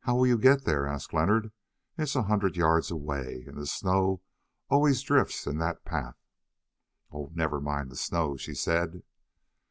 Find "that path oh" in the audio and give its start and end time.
5.60-7.30